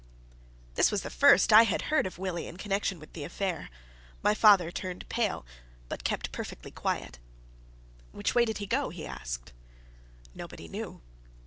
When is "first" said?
1.11-1.53